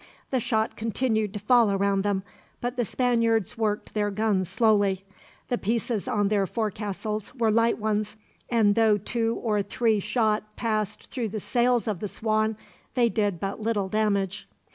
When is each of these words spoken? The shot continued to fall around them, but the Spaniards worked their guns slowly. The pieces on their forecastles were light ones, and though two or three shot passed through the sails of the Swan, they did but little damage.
The 0.31 0.39
shot 0.39 0.75
continued 0.75 1.31
to 1.33 1.39
fall 1.39 1.69
around 1.69 2.01
them, 2.01 2.23
but 2.59 2.75
the 2.75 2.85
Spaniards 2.85 3.55
worked 3.55 3.93
their 3.93 4.09
guns 4.09 4.49
slowly. 4.49 5.05
The 5.49 5.59
pieces 5.59 6.07
on 6.07 6.27
their 6.29 6.47
forecastles 6.47 7.35
were 7.35 7.51
light 7.51 7.77
ones, 7.77 8.17
and 8.49 8.73
though 8.73 8.97
two 8.97 9.35
or 9.43 9.61
three 9.61 9.99
shot 9.99 10.55
passed 10.55 11.11
through 11.11 11.29
the 11.29 11.39
sails 11.39 11.87
of 11.87 11.99
the 11.99 12.07
Swan, 12.07 12.57
they 12.95 13.09
did 13.09 13.39
but 13.39 13.59
little 13.61 13.89
damage. 13.89 14.47